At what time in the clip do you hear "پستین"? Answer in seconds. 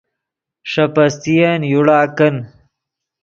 0.93-1.61